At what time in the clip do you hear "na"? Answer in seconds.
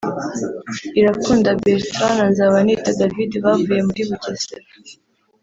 2.17-2.25